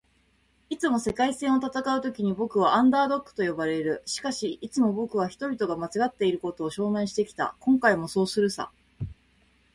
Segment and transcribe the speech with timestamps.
[0.71, 4.01] 「いつも“世界戦”を戦うときに僕は『アンダードッグ』と呼ばれる。
[4.07, 7.53] しかし、いつも僕は人々が間違っていることを証明してきた。
[7.59, 8.71] 今回もそうするさ」